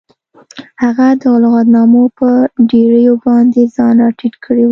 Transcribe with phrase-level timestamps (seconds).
[0.83, 2.29] هغه د لغتنامو په
[2.69, 4.59] ډیریو باندې ځان راټیټ کړی و